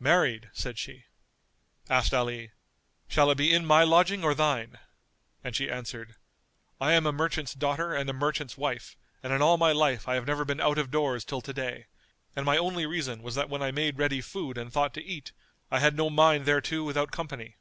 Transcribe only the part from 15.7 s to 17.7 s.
I had no mind thereto without company.